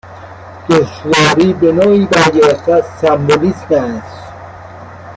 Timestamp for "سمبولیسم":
3.01-3.75